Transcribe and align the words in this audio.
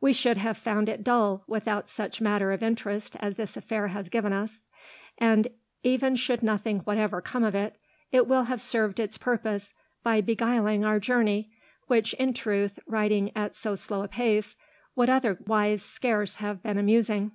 We 0.00 0.12
should 0.12 0.38
have 0.38 0.58
found 0.58 0.88
it 0.88 1.04
dull, 1.04 1.44
without 1.46 1.88
such 1.88 2.20
matter 2.20 2.50
of 2.50 2.64
interest 2.64 3.14
as 3.20 3.36
this 3.36 3.56
affair 3.56 3.86
has 3.86 4.08
given 4.08 4.32
us, 4.32 4.60
and, 5.18 5.46
even 5.84 6.16
should 6.16 6.42
nothing 6.42 6.80
whatever 6.80 7.20
come 7.20 7.44
of 7.44 7.54
it, 7.54 7.76
it 8.10 8.26
will 8.26 8.46
have 8.46 8.60
served 8.60 8.98
its 8.98 9.16
purpose 9.16 9.74
by 10.02 10.20
beguiling 10.20 10.84
our 10.84 10.98
journey, 10.98 11.52
which, 11.86 12.12
in 12.14 12.34
truth, 12.34 12.80
riding 12.88 13.30
at 13.36 13.54
so 13.54 13.76
slow 13.76 14.02
a 14.02 14.08
pace, 14.08 14.56
would 14.96 15.08
otherwise 15.10 15.84
scarce 15.84 16.34
have 16.34 16.60
been 16.60 16.76
amusing." 16.76 17.30